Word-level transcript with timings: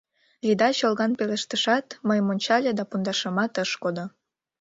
—Лида 0.45 0.69
чолган 0.77 1.11
пелештышат, 1.19 1.85
мыйым 2.07 2.27
ончале 2.33 2.71
да 2.79 2.83
пундашымат 2.89 3.53
ыш 3.63 3.71
кодо. 3.83 4.05